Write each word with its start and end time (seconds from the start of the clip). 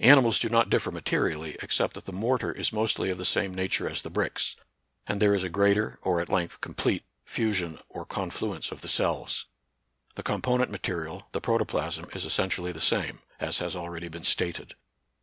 Animals 0.00 0.38
do 0.38 0.50
not 0.50 0.68
differ 0.68 0.90
materially, 0.90 1.56
except 1.62 1.94
that 1.94 2.04
the 2.04 2.12
mortar 2.12 2.52
is 2.52 2.74
mostly 2.74 3.08
of 3.08 3.16
the 3.16 3.24
same 3.24 3.54
nature 3.54 3.88
as 3.88 4.02
the 4.02 4.10
bricks, 4.10 4.54
and 5.06 5.18
there 5.18 5.34
is 5.34 5.44
a 5.44 5.48
greater 5.48 5.98
or 6.02 6.20
at 6.20 6.28
length 6.28 6.60
complete 6.60 7.04
fusion 7.24 7.78
or 7.88 8.04
confluence 8.04 8.70
of 8.70 8.82
the 8.82 8.86
cells. 8.88 9.46
The 10.14 10.22
component 10.22 10.70
mate 10.70 10.86
rial, 10.88 11.26
the 11.32 11.40
protoplasm, 11.40 12.04
is 12.12 12.26
essentially 12.26 12.72
the 12.72 12.82
same, 12.82 13.20
as 13.40 13.60
has 13.60 13.74
already 13.74 14.08
been 14.08 14.24
stated. 14.24 14.74